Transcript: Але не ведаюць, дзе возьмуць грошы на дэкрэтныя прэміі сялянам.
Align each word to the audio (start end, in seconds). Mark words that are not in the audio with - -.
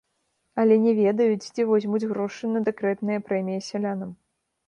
Але 0.61 0.75
не 0.85 0.93
ведаюць, 0.99 1.43
дзе 1.55 1.65
возьмуць 1.71 2.09
грошы 2.13 2.49
на 2.53 2.59
дэкрэтныя 2.69 3.19
прэміі 3.27 3.65
сялянам. 3.69 4.11